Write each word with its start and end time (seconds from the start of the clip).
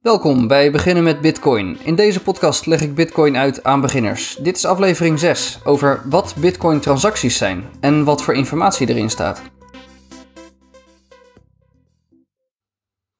Welkom 0.00 0.46
bij 0.46 0.70
Beginnen 0.70 1.04
met 1.04 1.20
Bitcoin. 1.20 1.78
In 1.84 1.94
deze 1.94 2.22
podcast 2.22 2.66
leg 2.66 2.80
ik 2.80 2.94
Bitcoin 2.94 3.36
uit 3.36 3.64
aan 3.64 3.80
beginners. 3.80 4.36
Dit 4.36 4.56
is 4.56 4.64
aflevering 4.64 5.18
6 5.18 5.58
over 5.64 6.02
wat 6.04 6.34
Bitcoin 6.38 6.80
transacties 6.80 7.36
zijn 7.36 7.64
en 7.80 8.04
wat 8.04 8.22
voor 8.22 8.34
informatie 8.34 8.88
erin 8.88 9.10
staat. 9.10 9.42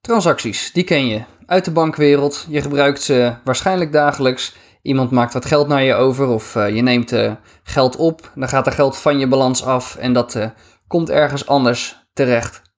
Transacties, 0.00 0.72
die 0.72 0.84
ken 0.84 1.06
je 1.06 1.22
uit 1.46 1.64
de 1.64 1.70
bankwereld. 1.70 2.46
Je 2.48 2.60
gebruikt 2.60 3.02
ze 3.02 3.34
waarschijnlijk 3.44 3.92
dagelijks. 3.92 4.56
Iemand 4.82 5.10
maakt 5.10 5.32
wat 5.32 5.44
geld 5.44 5.68
naar 5.68 5.82
je 5.82 5.94
over 5.94 6.26
of 6.26 6.54
uh, 6.54 6.74
je 6.74 6.82
neemt 6.82 7.12
uh, 7.12 7.32
geld 7.62 7.96
op. 7.96 8.32
Dan 8.34 8.48
gaat 8.48 8.66
er 8.66 8.72
geld 8.72 8.96
van 8.96 9.18
je 9.18 9.28
balans 9.28 9.64
af 9.64 9.96
en 9.96 10.12
dat 10.12 10.34
uh, 10.34 10.46
komt 10.86 11.10
ergens 11.10 11.46
anders 11.46 12.06
terecht. 12.12 12.69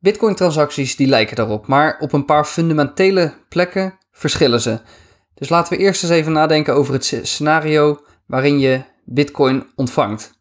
Bitcoin-transacties 0.00 0.96
die 0.96 1.06
lijken 1.06 1.36
daarop, 1.36 1.66
maar 1.66 1.96
op 2.00 2.12
een 2.12 2.24
paar 2.24 2.44
fundamentele 2.44 3.34
plekken 3.48 3.98
verschillen 4.10 4.60
ze. 4.60 4.80
Dus 5.34 5.48
laten 5.48 5.76
we 5.76 5.82
eerst 5.82 6.02
eens 6.02 6.12
even 6.12 6.32
nadenken 6.32 6.74
over 6.74 6.92
het 6.94 7.20
scenario 7.22 8.00
waarin 8.26 8.58
je 8.58 8.82
Bitcoin 9.04 9.66
ontvangt. 9.74 10.32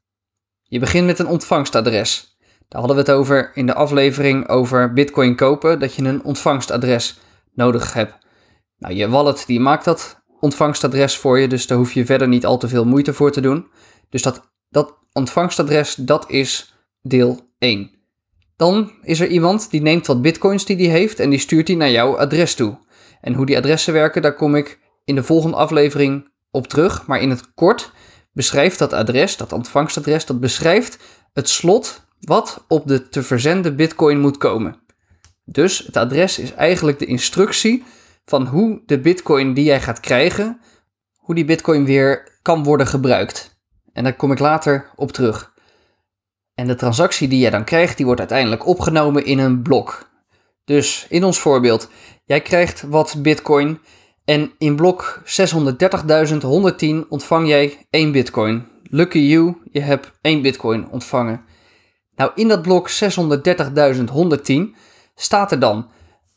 Je 0.64 0.80
begint 0.80 1.06
met 1.06 1.20
een 1.20 1.28
ontvangstadres. 1.28 2.38
Daar 2.68 2.80
hadden 2.80 2.96
we 2.98 3.12
het 3.12 3.20
over 3.20 3.52
in 3.54 3.66
de 3.66 3.74
aflevering 3.74 4.48
over 4.48 4.94
Bitcoin 4.94 5.36
kopen, 5.36 5.80
dat 5.80 5.94
je 5.94 6.04
een 6.04 6.24
ontvangstadres 6.24 7.20
nodig 7.54 7.94
hebt. 7.94 8.18
Nou, 8.78 8.94
je 8.94 9.10
wallet 9.10 9.44
die 9.46 9.60
maakt 9.60 9.86
dat 9.86 10.22
ontvangstadres 10.40 11.18
voor 11.18 11.40
je, 11.40 11.48
dus 11.48 11.68
daar 11.68 11.78
hoef 11.78 11.94
je 11.94 12.06
verder 12.06 12.28
niet 12.28 12.46
al 12.46 12.58
te 12.58 12.68
veel 12.68 12.86
moeite 12.86 13.14
voor 13.14 13.32
te 13.32 13.42
doen. 13.42 13.68
Dus 14.10 14.22
dat, 14.22 14.52
dat 14.70 14.98
ontvangstadres, 15.12 15.96
dat 15.96 16.30
is 16.30 16.74
deel 17.02 17.40
1. 17.58 17.97
Dan 18.58 18.92
is 19.02 19.20
er 19.20 19.28
iemand 19.28 19.72
die 19.72 19.82
neemt 19.82 20.08
wat 20.08 20.22
bitcoins 20.22 20.66
die 20.66 20.76
die 20.76 20.90
heeft 20.90 21.20
en 21.20 21.30
die 21.30 21.40
stuurt 21.40 21.68
die 21.68 21.78
naar 21.78 21.92
jouw 21.92 22.18
adres 22.18 22.56
toe. 22.56 22.78
En 23.22 23.34
hoe 23.34 23.46
die 23.46 23.58
adressen 23.58 23.94
werken, 23.94 24.22
daar 24.22 24.36
kom 24.36 24.56
ik 24.56 24.80
in 25.06 25.16
de 25.16 25.24
volgende 25.24 25.58
aflevering 25.58 26.30
op 26.52 26.68
terug. 26.68 27.08
Maar 27.08 27.22
in 27.22 27.30
het 27.30 27.54
kort 27.54 27.92
beschrijft 28.32 28.80
dat 28.80 28.94
adres, 28.94 29.38
dat 29.38 29.52
ontvangstadres, 29.52 30.26
dat 30.26 30.40
beschrijft 30.40 30.98
het 31.34 31.50
slot 31.50 32.06
wat 32.20 32.66
op 32.68 32.88
de 32.88 33.10
te 33.10 33.24
verzenden 33.24 33.76
bitcoin 33.76 34.20
moet 34.20 34.38
komen. 34.38 34.80
Dus 35.46 35.78
het 35.78 35.98
adres 35.98 36.40
is 36.40 36.54
eigenlijk 36.54 37.00
de 37.00 37.06
instructie 37.06 37.84
van 38.26 38.48
hoe 38.48 38.82
de 38.86 39.00
bitcoin 39.00 39.54
die 39.54 39.64
jij 39.64 39.82
gaat 39.82 40.00
krijgen, 40.00 40.60
hoe 41.16 41.36
die 41.36 41.46
bitcoin 41.46 41.86
weer 41.86 42.40
kan 42.42 42.64
worden 42.64 42.88
gebruikt. 42.88 43.60
En 43.94 44.04
daar 44.04 44.16
kom 44.16 44.32
ik 44.32 44.40
later 44.40 44.90
op 44.96 45.12
terug. 45.12 45.54
En 46.58 46.68
de 46.68 46.76
transactie 46.76 47.28
die 47.28 47.40
jij 47.40 47.50
dan 47.50 47.64
krijgt, 47.64 47.98
die 47.98 48.06
wordt 48.06 48.20
uiteindelijk 48.20 48.68
opgenomen 48.68 49.26
in 49.26 49.40
een 49.40 49.62
blok. 49.62 50.10
Dus 50.66 51.06
in 51.10 51.24
ons 51.24 51.40
voorbeeld, 51.40 51.90
jij 52.26 52.42
krijgt 52.42 52.82
wat 52.82 53.16
bitcoin 53.18 53.80
en 54.26 54.52
in 54.58 54.76
blok 54.76 55.22
630.110 55.26 57.08
ontvang 57.10 57.48
jij 57.48 57.86
1 57.90 58.12
bitcoin. 58.12 58.68
Lucky 58.84 59.20
you, 59.20 59.56
je 59.72 59.80
hebt 59.80 60.12
1 60.22 60.42
bitcoin 60.42 60.90
ontvangen. 60.90 61.42
Nou, 62.16 62.32
in 62.36 62.48
dat 62.48 62.62
blok 62.62 62.90
630.110 62.90 62.94
staat 65.16 65.52
er 65.52 65.60
dan 65.60 65.90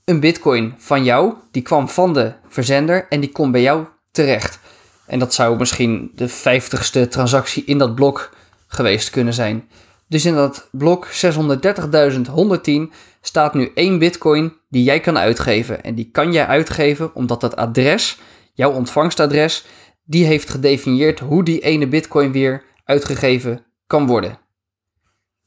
een 0.05 0.21
bitcoin 0.21 0.75
van 0.77 1.05
jou, 1.05 1.34
die 1.51 1.62
kwam 1.62 1.89
van 1.89 2.12
de 2.12 2.33
verzender 2.49 3.07
en 3.09 3.21
die 3.21 3.33
komt 3.33 3.53
bij 3.53 3.62
jou 3.62 3.87
terecht. 4.11 4.59
En 5.07 5.19
dat 5.19 5.34
zou 5.34 5.57
misschien 5.57 6.12
de 6.15 6.31
50ste 6.31 7.09
transactie 7.09 7.65
in 7.65 7.79
dat 7.79 7.95
blok 7.95 8.37
geweest 8.67 9.11
kunnen 9.11 9.34
zijn. 9.34 9.69
Dus 10.11 10.25
in 10.25 10.34
dat 10.34 10.69
blok 10.72 11.06
630.110 11.06 12.72
staat 13.20 13.55
nu 13.55 13.70
één 13.75 13.98
bitcoin 13.98 14.56
die 14.69 14.83
jij 14.83 15.00
kan 15.00 15.19
uitgeven. 15.19 15.83
En 15.83 15.94
die 15.94 16.11
kan 16.11 16.33
jij 16.33 16.47
uitgeven 16.47 17.14
omdat 17.14 17.41
dat 17.41 17.56
adres, 17.56 18.19
jouw 18.55 18.72
ontvangstadres, 18.72 19.64
die 20.05 20.25
heeft 20.25 20.50
gedefinieerd 20.50 21.20
hoe 21.20 21.44
die 21.44 21.61
ene 21.61 21.86
bitcoin 21.86 22.33
weer 22.33 22.64
uitgegeven 22.84 23.66
kan 23.87 24.06
worden. 24.06 24.38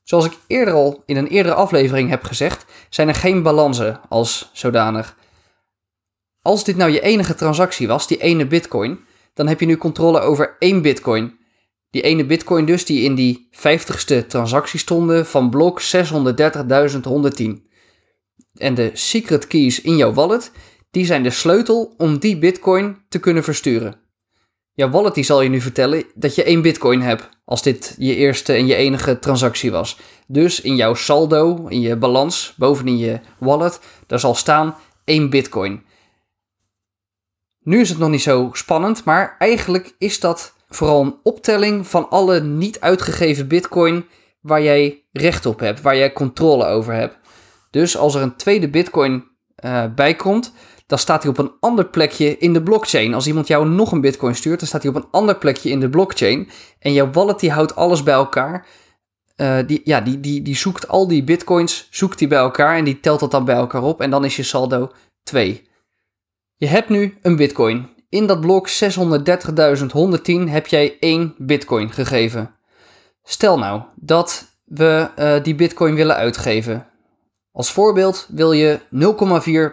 Zoals 0.03 0.25
ik 0.25 0.37
eerder 0.47 0.73
al 0.73 1.03
in 1.05 1.17
een 1.17 1.27
eerdere 1.27 1.55
aflevering 1.55 2.09
heb 2.09 2.23
gezegd, 2.23 2.65
zijn 2.89 3.07
er 3.07 3.15
geen 3.15 3.41
balansen 3.41 4.01
als 4.09 4.49
zodanig. 4.53 5.17
Als 6.41 6.63
dit 6.63 6.75
nou 6.75 6.91
je 6.91 7.01
enige 7.01 7.35
transactie 7.35 7.87
was, 7.87 8.07
die 8.07 8.21
ene 8.21 8.47
bitcoin, 8.47 8.99
dan 9.33 9.47
heb 9.47 9.59
je 9.59 9.65
nu 9.65 9.77
controle 9.77 10.19
over 10.19 10.55
één 10.59 10.81
bitcoin. 10.81 11.37
Die 11.93 12.01
ene 12.01 12.25
bitcoin 12.25 12.65
dus 12.65 12.85
die 12.85 13.03
in 13.03 13.15
die 13.15 13.49
50ste 13.51 14.25
transactie 14.27 14.79
stonden 14.79 15.25
van 15.25 15.49
blok 15.49 15.81
630.110. 15.81 15.87
En 18.53 18.73
de 18.73 18.89
secret 18.93 19.47
keys 19.47 19.81
in 19.81 19.97
jouw 19.97 20.13
wallet, 20.13 20.51
die 20.91 21.05
zijn 21.05 21.23
de 21.23 21.29
sleutel 21.29 21.93
om 21.97 22.17
die 22.17 22.37
bitcoin 22.37 22.97
te 23.09 23.19
kunnen 23.19 23.43
versturen. 23.43 23.95
Jouw 24.73 24.89
wallet 24.89 25.13
die 25.13 25.23
zal 25.23 25.41
je 25.41 25.49
nu 25.49 25.61
vertellen 25.61 26.03
dat 26.15 26.35
je 26.35 26.43
één 26.43 26.61
bitcoin 26.61 27.01
hebt 27.01 27.29
als 27.45 27.61
dit 27.61 27.95
je 27.97 28.15
eerste 28.15 28.53
en 28.53 28.65
je 28.65 28.75
enige 28.75 29.19
transactie 29.19 29.71
was. 29.71 29.99
Dus 30.27 30.61
in 30.61 30.75
jouw 30.75 30.93
saldo, 30.93 31.67
in 31.67 31.81
je 31.81 31.95
balans, 31.95 32.53
bovenin 32.57 32.97
je 32.97 33.19
wallet, 33.39 33.79
daar 34.07 34.19
zal 34.19 34.35
staan 34.35 34.75
één 35.03 35.29
bitcoin. 35.29 35.83
Nu 37.59 37.79
is 37.79 37.89
het 37.89 37.97
nog 37.97 38.09
niet 38.09 38.21
zo 38.21 38.49
spannend, 38.53 39.03
maar 39.03 39.35
eigenlijk 39.39 39.95
is 39.97 40.19
dat 40.19 40.53
vooral 40.75 41.01
een 41.01 41.15
optelling 41.23 41.87
van 41.87 42.09
alle 42.09 42.41
niet 42.41 42.79
uitgegeven 42.79 43.47
bitcoin 43.47 44.05
waar 44.41 44.61
jij 44.61 45.03
recht 45.11 45.45
op 45.45 45.59
hebt, 45.59 45.81
waar 45.81 45.97
jij 45.97 46.13
controle 46.13 46.65
over 46.65 46.93
hebt. 46.93 47.17
Dus 47.69 47.97
als 47.97 48.15
er 48.15 48.21
een 48.21 48.35
tweede 48.35 48.69
bitcoin 48.69 49.23
uh, 49.65 49.83
bij 49.95 50.15
komt, 50.15 50.53
dan 50.85 50.97
staat 50.97 51.23
hij 51.23 51.31
op 51.31 51.37
een 51.37 51.51
ander 51.59 51.85
plekje 51.85 52.37
in 52.37 52.53
de 52.53 52.63
blockchain. 52.63 53.13
Als 53.13 53.27
iemand 53.27 53.47
jou 53.47 53.69
nog 53.69 53.91
een 53.91 54.01
bitcoin 54.01 54.35
stuurt, 54.35 54.59
dan 54.59 54.67
staat 54.67 54.83
hij 54.83 54.91
op 54.91 54.97
een 54.97 55.09
ander 55.11 55.35
plekje 55.37 55.69
in 55.69 55.79
de 55.79 55.89
blockchain. 55.89 56.49
En 56.79 56.93
jouw 56.93 57.11
wallet 57.11 57.39
die 57.39 57.51
houdt 57.51 57.75
alles 57.75 58.03
bij 58.03 58.13
elkaar. 58.13 58.65
Uh, 59.37 59.57
die, 59.67 59.81
ja, 59.83 60.01
die, 60.01 60.19
die, 60.19 60.41
die 60.41 60.55
zoekt 60.55 60.87
al 60.87 61.07
die 61.07 61.23
bitcoins, 61.23 61.87
zoekt 61.91 62.19
die 62.19 62.27
bij 62.27 62.37
elkaar 62.37 62.77
en 62.77 62.83
die 62.83 62.99
telt 62.99 63.19
dat 63.19 63.31
dan 63.31 63.45
bij 63.45 63.55
elkaar 63.55 63.83
op. 63.83 64.01
En 64.01 64.09
dan 64.09 64.25
is 64.25 64.35
je 64.35 64.43
saldo 64.43 64.91
2. 65.23 65.67
Je 66.55 66.67
hebt 66.67 66.89
nu 66.89 67.17
een 67.21 67.35
bitcoin. 67.35 67.89
In 68.13 68.25
dat 68.25 68.41
blok 68.41 68.69
630.110 68.69 70.49
heb 70.49 70.67
jij 70.67 70.97
één 70.99 71.35
bitcoin 71.37 71.91
gegeven. 71.91 72.55
Stel 73.23 73.57
nou 73.57 73.81
dat 73.95 74.45
we 74.63 75.09
uh, 75.19 75.43
die 75.43 75.55
bitcoin 75.55 75.95
willen 75.95 76.15
uitgeven. 76.15 76.87
Als 77.51 77.71
voorbeeld 77.71 78.27
wil 78.29 78.51
je 78.51 78.79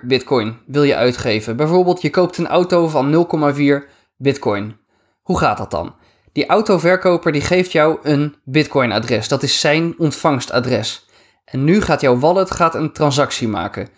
0,4 0.01 0.07
bitcoin 0.07 0.59
wil 0.67 0.83
je 0.83 0.97
uitgeven. 0.97 1.57
Bijvoorbeeld 1.57 2.03
je 2.03 2.11
koopt 2.11 2.39
een 2.39 2.47
auto 2.47 2.89
van 2.89 3.27
0,4 3.55 3.89
bitcoin. 4.17 4.77
Hoe 5.23 5.39
gaat 5.39 5.59
dat 5.59 5.71
dan? 5.71 5.95
Die 6.33 6.47
autoverkoper 6.47 7.33
die 7.33 7.43
geeft 7.43 7.73
jou 7.73 7.99
een 8.03 8.37
bitcoin 8.45 8.93
adres. 8.93 9.29
Dat 9.29 9.43
is 9.43 9.61
zijn 9.61 9.95
ontvangstadres. 9.99 11.07
En 11.45 11.65
nu 11.65 11.81
gaat 11.81 12.01
jouw 12.01 12.19
wallet 12.19 12.51
gaat 12.51 12.75
een 12.75 12.93
transactie 12.93 13.49
maken. 13.49 13.89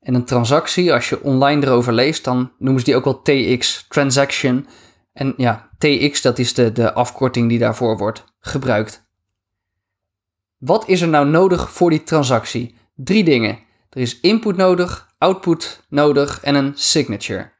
En 0.00 0.14
een 0.14 0.24
transactie, 0.24 0.92
als 0.92 1.08
je 1.08 1.22
online 1.22 1.66
erover 1.66 1.92
leest, 1.92 2.24
dan 2.24 2.52
noemen 2.58 2.80
ze 2.80 2.86
die 2.86 2.96
ook 2.96 3.04
wel 3.04 3.22
TX, 3.22 3.86
transaction. 3.88 4.66
En 5.12 5.34
ja, 5.36 5.70
TX, 5.78 6.22
dat 6.22 6.38
is 6.38 6.54
de, 6.54 6.72
de 6.72 6.92
afkorting 6.92 7.48
die 7.48 7.58
daarvoor 7.58 7.96
wordt 7.96 8.24
gebruikt. 8.40 9.06
Wat 10.58 10.88
is 10.88 11.00
er 11.00 11.08
nou 11.08 11.26
nodig 11.26 11.72
voor 11.72 11.90
die 11.90 12.02
transactie? 12.02 12.74
Drie 12.94 13.24
dingen. 13.24 13.58
Er 13.90 14.00
is 14.00 14.20
input 14.20 14.56
nodig, 14.56 15.14
output 15.18 15.84
nodig 15.88 16.40
en 16.42 16.54
een 16.54 16.72
signature. 16.74 17.52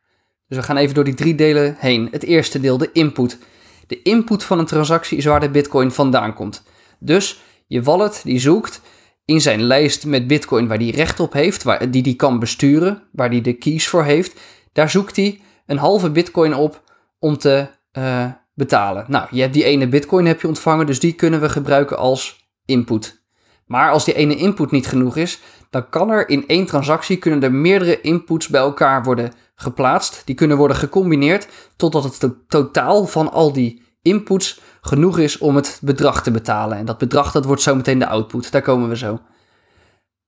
Dus 0.49 0.59
we 0.59 0.63
gaan 0.63 0.77
even 0.77 0.95
door 0.95 1.05
die 1.05 1.15
drie 1.15 1.35
delen 1.35 1.77
heen. 1.79 2.09
Het 2.11 2.23
eerste 2.23 2.61
deel, 2.61 2.79
de 2.79 2.93
input. 2.93 3.39
De 3.87 4.03
input 4.03 4.45
van 4.45 4.59
een 4.59 4.67
transactie 4.67 5.19
is 5.19 5.25
waar 5.25 5.41
de 5.41 5.51
bitcoin 5.51 5.93
vandaan 5.93 6.35
komt. 6.35 6.63
Dus 6.99 7.41
je 7.67 7.83
wallet 7.83 8.21
die 8.25 8.39
zoekt 8.39 8.81
in 9.29 9.41
zijn 9.41 9.63
lijst 9.63 10.07
met 10.07 10.27
bitcoin 10.27 10.69
waar 10.69 10.79
hij 10.79 10.91
recht 10.91 11.21
op 11.21 11.33
heeft, 11.33 11.63
waar, 11.63 11.91
die 11.91 12.03
hij 12.03 12.15
kan 12.15 12.39
besturen, 12.39 13.03
waar 13.13 13.29
hij 13.29 13.41
de 13.41 13.53
keys 13.53 13.89
voor 13.89 14.05
heeft, 14.05 14.41
daar 14.73 14.91
zoekt 14.91 15.17
hij 15.17 15.41
een 15.67 15.79
halve 15.79 16.11
bitcoin 16.11 16.55
op 16.55 16.83
om 17.19 17.39
te 17.39 17.67
uh, 17.93 18.25
betalen. 18.55 19.05
Nou, 19.09 19.27
je 19.31 19.41
hebt 19.41 19.53
die 19.53 19.65
ene 19.65 19.89
bitcoin 19.89 20.27
heb 20.27 20.41
je 20.41 20.49
ontvangen, 20.49 20.87
dus 20.87 21.01
die 21.01 21.13
kunnen 21.13 21.41
we 21.41 21.49
gebruiken 21.49 21.99
als 21.99 22.49
input. 22.65 23.23
Maar 23.67 23.91
als 23.91 24.05
die 24.05 24.15
ene 24.15 24.37
input 24.37 24.71
niet 24.71 24.87
genoeg 24.87 25.17
is, 25.17 25.41
dan 25.71 25.89
kan 25.89 26.11
er 26.11 26.29
in 26.29 26.45
één 26.47 26.67
transactie 26.67 27.17
kunnen 27.17 27.43
er 27.43 27.53
meerdere 27.53 28.01
inputs 28.01 28.49
bij 28.49 28.61
elkaar 28.61 29.03
worden 29.03 29.33
geplaatst. 29.55 30.23
Die 30.25 30.35
kunnen 30.35 30.57
worden 30.57 30.77
gecombineerd 30.77 31.49
totdat 31.77 32.05
het 32.05 32.35
totaal 32.49 33.07
van 33.07 33.33
al 33.33 33.53
die 33.53 33.83
inputs 34.09 34.61
genoeg 34.81 35.19
is 35.19 35.39
om 35.39 35.57
het 35.57 35.79
bedrag 35.83 36.23
te 36.23 36.31
betalen. 36.31 36.79
En 36.79 36.85
dat 36.85 36.99
bedrag 36.99 37.33
dat 37.33 37.45
wordt 37.45 37.63
zometeen 37.63 37.99
de 37.99 38.07
output. 38.07 38.51
Daar 38.51 38.63
komen 38.63 38.89
we 38.89 38.97
zo. 38.97 39.21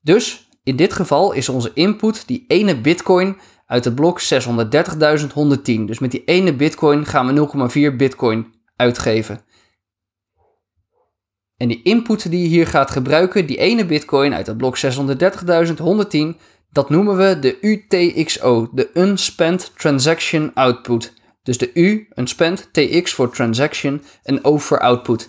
Dus 0.01 0.49
in 0.63 0.77
dit 0.77 0.93
geval 0.93 1.33
is 1.33 1.49
onze 1.49 1.71
input 1.75 2.27
die 2.27 2.45
ene 2.49 2.81
bitcoin 2.81 3.37
uit 3.67 3.85
het 3.85 3.95
blok 3.95 4.21
630.110. 4.21 5.85
Dus 5.85 5.99
met 5.99 6.11
die 6.11 6.25
ene 6.25 6.55
bitcoin 6.55 7.07
gaan 7.07 7.35
we 7.35 7.91
0,4 7.91 7.97
bitcoin 7.97 8.55
uitgeven. 8.77 9.41
En 11.57 11.69
die 11.69 11.83
input 11.83 12.31
die 12.31 12.43
je 12.43 12.49
hier 12.49 12.67
gaat 12.67 12.91
gebruiken, 12.91 13.47
die 13.47 13.57
ene 13.57 13.87
bitcoin 13.87 14.35
uit 14.35 14.47
het 14.47 14.57
blok 14.57 14.79
630.110, 14.79 16.41
Dat 16.71 16.91
noemen 16.91 17.17
we 17.17 17.39
de 17.39 17.59
UTXO, 17.61 18.69
de 18.73 18.91
Unspent 18.95 19.73
Transaction 19.77 20.55
Output. 20.55 21.13
Dus 21.43 21.59
de 21.59 21.71
U, 21.75 22.09
unspent, 22.15 22.69
TX 22.73 23.15
voor 23.15 23.31
transaction 23.31 24.03
en 24.23 24.45
O 24.45 24.59
voor 24.59 24.81
output. 24.81 25.29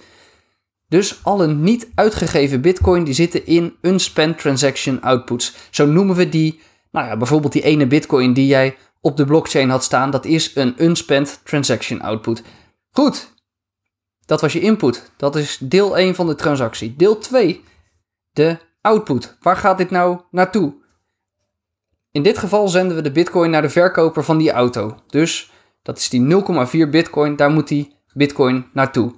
Dus 0.88 1.20
alle 1.24 1.48
niet 1.48 1.90
uitgegeven 1.96 2.62
bitcoin 2.62 3.04
die 3.04 3.14
zitten 3.14 3.46
in 3.46 3.76
unspent 3.82 4.40
transaction 4.40 5.02
outputs. 5.02 5.56
Zo 5.70 5.86
noemen 5.86 6.16
we 6.16 6.30
die, 6.30 6.60
nou 6.92 7.08
ja, 7.08 7.18
bijvoorbeeld 7.18 7.54
die 7.54 7.64
ene 7.64 7.88
bitcoin 7.88 8.34
die 8.34 8.48
jij 8.48 8.78
op 9.02 9.18
de 9.18 9.26
blockchain 9.26 9.70
had 9.70 9.84
staan, 9.84 10.12
dat 10.12 10.26
is 10.26 10.56
een 10.56 10.84
unspent 10.84 11.42
transaction 11.44 12.02
output. 12.02 12.44
Goed, 12.90 13.34
dat 14.26 14.42
was 14.42 14.54
je 14.54 14.60
input. 14.60 15.12
Dat 15.18 15.36
is 15.36 15.58
deel 15.62 15.98
1 15.98 16.16
van 16.16 16.28
de 16.28 16.36
transactie. 16.36 16.96
Deel 16.96 17.18
2, 17.18 17.64
de 18.32 18.58
output. 18.82 19.38
Waar 19.40 19.58
gaat 19.58 19.78
dit 19.78 19.90
nou 19.90 20.20
naartoe? 20.32 20.74
In 22.12 22.24
dit 22.24 22.38
geval 22.38 22.68
zenden 22.68 22.96
we 22.96 23.02
de 23.02 23.12
bitcoin 23.12 23.52
naar 23.52 23.62
de 23.62 23.70
verkoper 23.70 24.24
van 24.24 24.38
die 24.38 24.52
auto. 24.52 24.98
Dus 25.08 25.52
dat 25.82 25.98
is 25.98 26.10
die 26.10 26.44
0,4 26.86 26.90
bitcoin, 26.90 27.36
daar 27.36 27.52
moet 27.52 27.68
die 27.68 27.96
bitcoin 28.14 28.70
naartoe. 28.74 29.14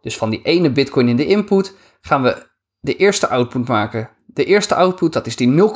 Dus 0.00 0.16
van 0.16 0.30
die 0.30 0.42
ene 0.42 0.70
bitcoin 0.70 1.08
in 1.08 1.16
de 1.16 1.26
input 1.26 1.76
gaan 2.00 2.22
we 2.22 2.46
de 2.80 2.96
eerste 2.96 3.28
output 3.28 3.68
maken. 3.68 4.10
De 4.26 4.44
eerste 4.44 4.74
output, 4.74 5.12
dat 5.12 5.26
is 5.26 5.36
die 5.36 5.72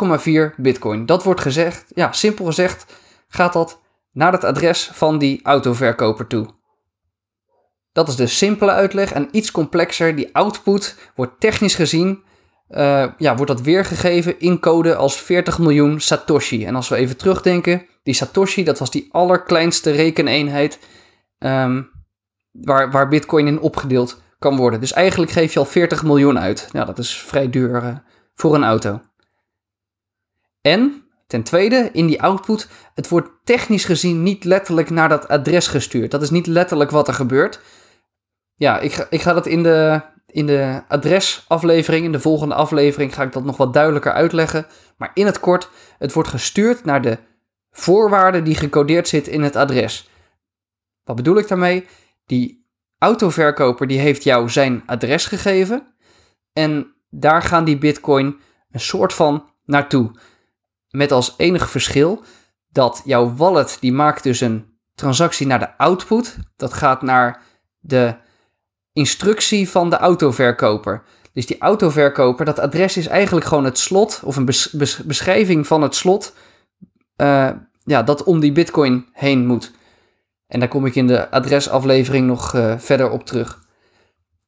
0,4 0.50 0.55
bitcoin. 0.56 1.06
Dat 1.06 1.25
wordt 1.25 1.41
gezegd, 1.41 1.85
ja, 1.94 2.12
simpel 2.12 2.44
gezegd, 2.44 2.94
gaat 3.29 3.53
dat 3.53 3.81
naar 4.12 4.33
het 4.33 4.44
adres 4.44 4.91
van 4.93 5.19
die 5.19 5.41
autoverkoper 5.43 6.27
toe. 6.27 6.55
Dat 7.93 8.09
is 8.09 8.17
de 8.17 8.27
simpele 8.27 8.71
uitleg 8.71 9.12
en 9.12 9.29
iets 9.33 9.50
complexer. 9.50 10.17
Die 10.17 10.35
output 10.35 10.99
wordt 11.15 11.41
technisch 11.41 11.75
gezien, 11.75 12.23
uh, 12.70 13.06
ja, 13.18 13.36
wordt 13.36 13.50
dat 13.50 13.60
weergegeven 13.60 14.40
in 14.40 14.60
code 14.60 14.96
als 14.96 15.20
40 15.20 15.58
miljoen 15.58 16.00
Satoshi. 16.00 16.64
En 16.64 16.74
als 16.74 16.88
we 16.88 16.96
even 16.96 17.16
terugdenken, 17.16 17.86
die 18.02 18.14
Satoshi, 18.14 18.64
dat 18.64 18.78
was 18.78 18.90
die 18.90 19.08
allerkleinste 19.10 19.90
rekeneenheid 19.90 20.78
um, 21.38 21.90
waar, 22.50 22.90
waar 22.90 23.08
Bitcoin 23.08 23.46
in 23.46 23.60
opgedeeld 23.60 24.22
kan 24.38 24.56
worden. 24.56 24.80
Dus 24.80 24.92
eigenlijk 24.92 25.32
geef 25.32 25.52
je 25.52 25.58
al 25.58 25.64
40 25.64 26.02
miljoen 26.02 26.38
uit. 26.38 26.68
Ja, 26.72 26.84
dat 26.84 26.98
is 26.98 27.16
vrij 27.18 27.50
duur 27.50 27.82
uh, 27.82 27.96
voor 28.34 28.54
een 28.54 28.64
auto. 28.64 29.00
En 30.60 31.04
ten 31.26 31.42
tweede, 31.42 31.90
in 31.92 32.06
die 32.06 32.22
output, 32.22 32.68
het 32.94 33.08
wordt 33.08 33.28
technisch 33.44 33.84
gezien 33.84 34.22
niet 34.22 34.44
letterlijk 34.44 34.90
naar 34.90 35.08
dat 35.08 35.28
adres 35.28 35.66
gestuurd. 35.66 36.10
Dat 36.10 36.22
is 36.22 36.30
niet 36.30 36.46
letterlijk 36.46 36.90
wat 36.90 37.08
er 37.08 37.14
gebeurt. 37.14 37.60
Ja, 38.54 38.78
ik 38.78 38.92
ga, 38.92 39.06
ik 39.10 39.22
ga 39.22 39.32
dat 39.32 39.46
in 39.46 39.62
de, 39.62 40.00
in 40.37 40.47
de 40.47 40.83
adresaflevering, 40.88 42.05
in 42.05 42.12
de 42.12 42.21
volgende 42.21 42.55
aflevering, 42.55 43.15
ga 43.15 43.23
ik 43.23 43.33
dat 43.33 43.44
nog 43.44 43.56
wat 43.56 43.73
duidelijker 43.73 44.12
uitleggen. 44.12 44.67
Maar 44.97 45.11
in 45.15 45.27
het 45.27 45.41
kort, 45.41 45.71
het 45.99 46.12
wordt 46.12 46.29
gestuurd 46.29 46.85
naar 46.85 47.03
de 47.03 47.19
voorwaarden 47.71 48.44
die 48.44 48.55
gecodeerd 48.55 49.09
zitten 49.09 49.33
in 49.33 49.43
het 49.43 49.56
adres. 49.56 50.11
Wat 51.05 51.17
bedoel 51.17 51.38
ik 51.38 51.49
daarmee? 51.49 51.87
Die 52.27 52.67
autoverkoper 52.99 53.87
die 53.87 53.99
heeft 53.99 54.23
jou 54.23 54.50
zijn 54.50 54.83
adres 54.87 55.27
gegeven 55.27 55.94
en 56.53 56.94
daar 57.11 57.43
gaan 57.43 57.65
die 57.65 57.79
bitcoin 57.79 58.41
een 58.71 58.81
soort 58.81 59.12
van 59.12 59.50
naartoe. 59.65 60.11
Met 60.88 61.12
als 61.12 61.35
enig 61.37 61.71
verschil 61.71 62.23
dat 62.69 63.03
jouw 63.05 63.35
wallet 63.35 63.77
die 63.81 63.93
maakt 63.93 64.23
dus 64.23 64.41
een 64.41 64.79
transactie 64.94 65.47
naar 65.47 65.59
de 65.59 65.79
output. 65.79 66.37
Dat 66.56 66.73
gaat 66.73 67.03
naar 67.03 67.43
de 67.79 68.25
instructie 68.96 69.69
van 69.69 69.90
de 69.90 69.96
autoverkoper. 69.96 71.02
Dus 71.32 71.46
die 71.46 71.58
autoverkoper, 71.58 72.44
dat 72.44 72.58
adres 72.58 72.96
is 72.96 73.06
eigenlijk 73.06 73.46
gewoon 73.46 73.64
het 73.64 73.78
slot 73.78 74.20
of 74.25 74.37
een 74.37 74.44
beschrijving 75.04 75.66
van 75.66 75.82
het 75.82 75.94
slot 75.94 76.34
uh, 77.16 77.50
ja, 77.84 78.02
dat 78.02 78.25
om 78.25 78.40
die 78.40 78.52
bitcoin 78.52 79.06
heen 79.12 79.46
moet. 79.46 79.72
En 80.46 80.60
daar 80.60 80.69
kom 80.69 80.87
ik 80.87 80.94
in 80.94 81.06
de 81.06 81.31
adresaflevering 81.31 82.26
nog 82.26 82.54
uh, 82.54 82.75
verder 82.78 83.10
op 83.10 83.25
terug. 83.25 83.64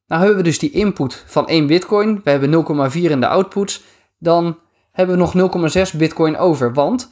Nou 0.07 0.21
hebben 0.21 0.37
we 0.37 0.43
dus 0.43 0.59
die 0.59 0.71
input 0.71 1.23
van 1.25 1.47
1 1.47 1.67
bitcoin. 1.67 2.21
We 2.23 2.29
hebben 2.29 2.65
0,4 2.91 2.95
in 2.95 3.19
de 3.19 3.27
outputs. 3.27 3.83
Dan 4.17 4.59
hebben 4.91 5.17
we 5.17 5.39
nog 5.39 5.73
0,6 5.91 5.97
bitcoin 5.97 6.37
over. 6.37 6.73
Want 6.73 7.09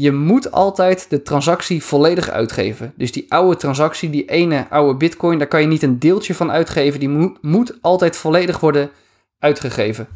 je 0.00 0.12
moet 0.12 0.52
altijd 0.52 1.10
de 1.10 1.22
transactie 1.22 1.84
volledig 1.84 2.28
uitgeven. 2.30 2.92
Dus 2.96 3.12
die 3.12 3.32
oude 3.32 3.56
transactie, 3.56 4.10
die 4.10 4.24
ene 4.24 4.66
oude 4.70 4.96
bitcoin, 4.96 5.38
daar 5.38 5.48
kan 5.48 5.60
je 5.60 5.66
niet 5.66 5.82
een 5.82 5.98
deeltje 5.98 6.34
van 6.34 6.50
uitgeven. 6.50 7.00
Die 7.00 7.36
moet, 7.40 7.78
altijd 7.80 8.16
volledig 8.16 8.60
worden 8.60 8.90
uitgegeven. 9.38 10.08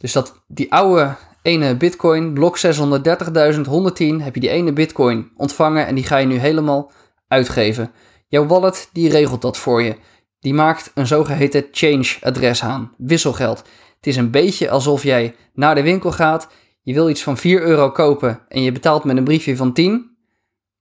Dus 0.00 0.12
dat 0.12 0.42
die 0.46 0.72
oude 0.72 1.14
ene 1.42 1.76
bitcoin, 1.76 2.32
blok 2.32 2.58
630.110, 2.58 2.62
heb 4.22 4.34
je 4.34 4.40
die 4.40 4.50
ene 4.50 4.72
bitcoin 4.72 5.30
ontvangen 5.36 5.86
en 5.86 5.94
die 5.94 6.04
ga 6.04 6.16
je 6.16 6.26
nu 6.26 6.36
helemaal 6.36 6.92
uitgeven. 7.28 7.90
Jouw 8.28 8.46
wallet 8.46 8.88
die 8.92 9.10
regelt 9.10 9.42
dat 9.42 9.56
voor 9.56 9.82
je. 9.82 9.96
Die 10.40 10.54
maakt 10.54 10.90
een 10.94 11.06
zogeheten 11.06 11.66
change 11.72 12.16
adres 12.20 12.62
aan, 12.62 12.92
wisselgeld. 12.96 13.58
Het 13.96 14.06
is 14.06 14.16
een 14.16 14.30
beetje 14.30 14.70
alsof 14.70 15.02
jij 15.02 15.34
naar 15.52 15.74
de 15.74 15.82
winkel 15.82 16.12
gaat, 16.12 16.48
je 16.86 16.94
wil 16.94 17.08
iets 17.08 17.22
van 17.22 17.36
4 17.36 17.62
euro 17.62 17.90
kopen 17.90 18.40
en 18.48 18.62
je 18.62 18.72
betaalt 18.72 19.04
met 19.04 19.16
een 19.16 19.24
briefje 19.24 19.56
van 19.56 19.72
10. 19.72 20.16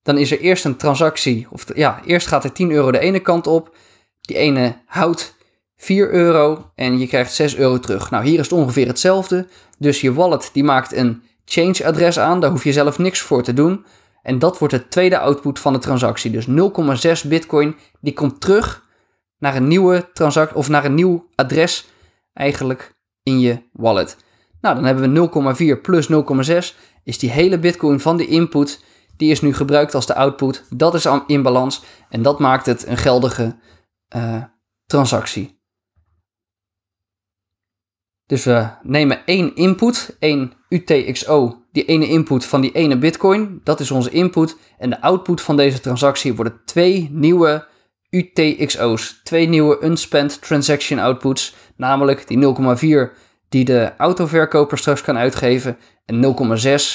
Dan 0.01 0.17
is 0.17 0.31
er 0.31 0.39
eerst 0.39 0.65
een 0.65 0.75
transactie, 0.75 1.47
of 1.49 1.65
ja, 1.75 2.01
eerst 2.05 2.27
gaat 2.27 2.43
er 2.43 2.51
10 2.51 2.71
euro 2.71 2.91
de 2.91 2.99
ene 2.99 3.19
kant 3.19 3.47
op. 3.47 3.75
Die 4.21 4.37
ene 4.37 4.81
houdt 4.85 5.35
4 5.77 6.11
euro 6.13 6.71
en 6.75 6.99
je 6.99 7.07
krijgt 7.07 7.33
6 7.33 7.55
euro 7.55 7.79
terug. 7.79 8.09
Nou, 8.09 8.25
hier 8.25 8.39
is 8.39 8.49
het 8.49 8.59
ongeveer 8.59 8.87
hetzelfde. 8.87 9.47
Dus 9.77 10.01
je 10.01 10.13
wallet 10.13 10.49
die 10.53 10.63
maakt 10.63 10.93
een 10.93 11.23
change 11.45 11.85
adres 11.85 12.19
aan, 12.19 12.39
daar 12.39 12.51
hoef 12.51 12.63
je 12.63 12.73
zelf 12.73 12.97
niks 12.97 13.21
voor 13.21 13.43
te 13.43 13.53
doen. 13.53 13.85
En 14.21 14.39
dat 14.39 14.59
wordt 14.59 14.73
het 14.73 14.91
tweede 14.91 15.19
output 15.19 15.59
van 15.59 15.73
de 15.73 15.79
transactie. 15.79 16.31
Dus 16.31 16.47
0,6 17.23 17.27
bitcoin 17.27 17.75
die 18.01 18.13
komt 18.13 18.41
terug 18.41 18.85
naar 19.37 19.55
een 19.55 19.67
nieuwe 19.67 20.09
transactie 20.13 20.57
of 20.57 20.69
naar 20.69 20.85
een 20.85 20.95
nieuw 20.95 21.27
adres 21.35 21.85
eigenlijk 22.33 22.95
in 23.23 23.39
je 23.39 23.61
wallet. 23.71 24.17
Nou, 24.65 24.77
dan 24.77 24.85
hebben 24.85 25.13
we 25.13 25.75
0,4 25.77 25.81
plus 25.81 26.09
0,6 26.11 26.75
is 27.03 27.17
die 27.17 27.29
hele 27.29 27.59
bitcoin 27.59 27.99
van 27.99 28.17
de 28.17 28.27
input 28.27 28.83
die 29.17 29.31
is 29.31 29.41
nu 29.41 29.53
gebruikt 29.53 29.95
als 29.95 30.05
de 30.05 30.15
output. 30.15 30.65
Dat 30.69 30.93
is 30.93 31.07
in 31.27 31.41
balans 31.41 31.83
en 32.09 32.21
dat 32.21 32.39
maakt 32.39 32.65
het 32.65 32.87
een 32.87 32.97
geldige 32.97 33.55
uh, 34.15 34.43
transactie. 34.85 35.59
Dus 38.25 38.43
we 38.43 38.69
nemen 38.83 39.25
één 39.25 39.55
input, 39.55 40.15
één 40.19 40.53
UTXO, 40.69 41.63
die 41.71 41.85
ene 41.85 42.07
input 42.07 42.45
van 42.45 42.61
die 42.61 42.71
ene 42.71 42.97
bitcoin, 42.97 43.61
dat 43.63 43.79
is 43.79 43.91
onze 43.91 44.09
input. 44.09 44.57
En 44.77 44.89
de 44.89 45.01
output 45.01 45.41
van 45.41 45.57
deze 45.57 45.79
transactie 45.79 46.35
worden 46.35 46.61
twee 46.65 47.09
nieuwe 47.11 47.67
UTXO's, 48.09 49.19
twee 49.23 49.47
nieuwe 49.47 49.83
unspent 49.83 50.41
transaction 50.41 50.99
outputs, 50.99 51.55
namelijk 51.75 52.27
die 52.27 52.55
0,4 53.07 53.24
die 53.55 53.65
de 53.65 53.93
autoverkoper 53.97 54.77
straks 54.77 55.01
kan 55.01 55.17
uitgeven 55.17 55.77
en 56.05 56.35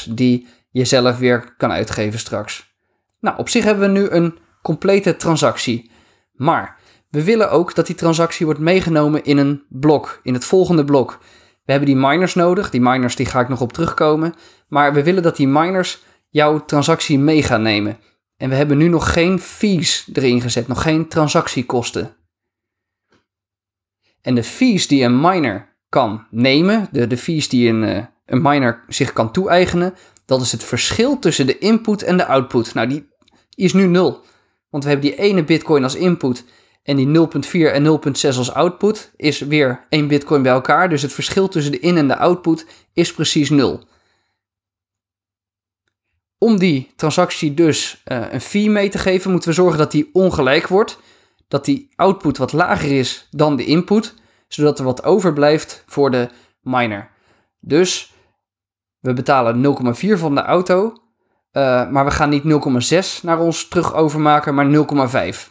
0,6 0.08 0.12
die 0.14 0.46
je 0.70 0.84
zelf 0.84 1.18
weer 1.18 1.54
kan 1.56 1.70
uitgeven 1.70 2.18
straks. 2.18 2.74
Nou, 3.20 3.38
op 3.38 3.48
zich 3.48 3.64
hebben 3.64 3.92
we 3.92 3.98
nu 3.98 4.08
een 4.08 4.38
complete 4.62 5.16
transactie. 5.16 5.90
Maar 6.32 6.76
we 7.10 7.24
willen 7.24 7.50
ook 7.50 7.74
dat 7.74 7.86
die 7.86 7.94
transactie 7.94 8.46
wordt 8.46 8.60
meegenomen 8.60 9.24
in 9.24 9.38
een 9.38 9.62
blok, 9.68 10.20
in 10.22 10.34
het 10.34 10.44
volgende 10.44 10.84
blok. 10.84 11.18
We 11.64 11.72
hebben 11.72 11.88
die 11.88 12.06
miners 12.08 12.34
nodig. 12.34 12.70
Die 12.70 12.80
miners 12.80 13.16
die 13.16 13.26
ga 13.26 13.40
ik 13.40 13.48
nog 13.48 13.60
op 13.60 13.72
terugkomen. 13.72 14.34
Maar 14.68 14.94
we 14.94 15.02
willen 15.02 15.22
dat 15.22 15.36
die 15.36 15.48
miners 15.48 16.02
jouw 16.28 16.64
transactie 16.64 17.18
mee 17.18 17.42
gaan 17.42 17.62
nemen. 17.62 17.98
En 18.36 18.48
we 18.48 18.54
hebben 18.54 18.78
nu 18.78 18.88
nog 18.88 19.12
geen 19.12 19.38
fees 19.38 20.08
erin 20.12 20.40
gezet, 20.40 20.68
nog 20.68 20.82
geen 20.82 21.08
transactiekosten. 21.08 22.16
En 24.22 24.34
de 24.34 24.44
fees 24.44 24.88
die 24.88 25.04
een 25.04 25.20
miner 25.20 25.69
kan 25.90 26.26
nemen, 26.30 26.88
de, 26.92 27.06
de 27.06 27.16
fees 27.16 27.48
die 27.48 27.68
een, 27.68 27.82
uh, 27.82 28.04
een 28.26 28.42
miner 28.42 28.84
zich 28.88 29.12
kan 29.12 29.32
toe-eigenen, 29.32 29.94
dat 30.24 30.40
is 30.40 30.52
het 30.52 30.64
verschil 30.64 31.18
tussen 31.18 31.46
de 31.46 31.58
input 31.58 32.02
en 32.02 32.16
de 32.16 32.26
output. 32.26 32.74
Nou, 32.74 32.88
die 32.88 33.08
is 33.54 33.72
nu 33.72 33.86
nul. 33.86 34.20
Want 34.70 34.84
we 34.84 34.90
hebben 34.90 35.10
die 35.10 35.18
ene 35.18 35.44
bitcoin 35.44 35.82
als 35.82 35.94
input 35.94 36.44
en 36.82 36.96
die 36.96 37.06
0.4 37.06 37.72
en 37.72 37.84
0.6 37.84 38.36
als 38.36 38.52
output 38.52 39.12
is 39.16 39.38
weer 39.40 39.86
één 39.88 40.08
bitcoin 40.08 40.42
bij 40.42 40.52
elkaar. 40.52 40.88
Dus 40.88 41.02
het 41.02 41.12
verschil 41.12 41.48
tussen 41.48 41.72
de 41.72 41.78
in- 41.80 41.96
en 41.96 42.08
de 42.08 42.16
output 42.16 42.66
is 42.92 43.12
precies 43.12 43.50
nul. 43.50 43.80
Om 46.38 46.58
die 46.58 46.90
transactie 46.96 47.54
dus 47.54 48.02
uh, 48.12 48.32
een 48.32 48.40
fee 48.40 48.70
mee 48.70 48.88
te 48.88 48.98
geven, 48.98 49.30
moeten 49.30 49.48
we 49.48 49.54
zorgen 49.54 49.78
dat 49.78 49.90
die 49.92 50.10
ongelijk 50.12 50.66
wordt. 50.66 50.98
Dat 51.48 51.64
die 51.64 51.88
output 51.96 52.36
wat 52.38 52.52
lager 52.52 52.98
is 52.98 53.26
dan 53.30 53.56
de 53.56 53.64
input, 53.64 54.14
zodat 54.52 54.78
er 54.78 54.84
wat 54.84 55.04
overblijft 55.04 55.84
voor 55.86 56.10
de 56.10 56.28
miner. 56.60 57.10
Dus 57.60 58.14
we 58.98 59.12
betalen 59.12 59.76
0,4 59.94 60.18
van 60.18 60.34
de 60.34 60.40
auto, 60.40 60.92
uh, 61.52 61.90
maar 61.90 62.04
we 62.04 62.10
gaan 62.10 62.28
niet 62.28 62.42
0,6 63.18 63.22
naar 63.22 63.40
ons 63.40 63.68
terug 63.68 63.94
overmaken, 63.94 64.54
maar 64.54 64.66
0,5. 65.34 65.48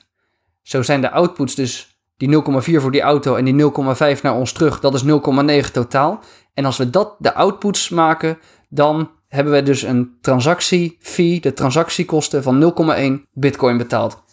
Zo 0.62 0.82
zijn 0.82 1.02
de 1.02 1.12
outputs 1.12 1.56
dus 1.56 2.00
die 2.18 2.44
0,4 2.44 2.82
voor 2.82 2.92
die 2.92 3.02
auto 3.02 3.36
en 3.36 3.46
die 3.46 3.72
0,5 4.16 4.22
naar 4.22 4.36
ons 4.36 4.52
terug. 4.52 4.80
Dat 4.80 4.94
is 4.94 5.04
0,9 5.04 5.72
totaal. 5.72 6.20
En 6.54 6.66
als 6.66 6.78
we 6.78 6.90
dat 6.90 7.16
de 7.20 7.34
outputs 7.34 7.90
maken, 7.90 8.38
dan 8.70 9.10
hebben 9.28 9.54
we 9.54 9.64
dus 9.64 9.82
een 9.82 10.18
transactiefee, 10.22 11.40
de 11.42 11.54
transactiekosten 11.54 12.44
van 12.44 12.74
0,1 13.22 13.30
bitcoin 13.34 13.78
betaald. 13.78 14.24